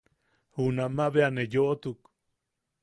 Junama 0.55 1.05
bea 1.13 1.27
ne 1.31 1.43
yoʼotuk. 1.53 1.99